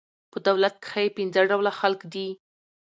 په 0.31 0.37
دولت 0.47 0.75
کښي 0.83 1.07
پنځه 1.17 1.41
ډوله 1.49 1.71
خلک 1.79 2.01
دي. 2.13 2.27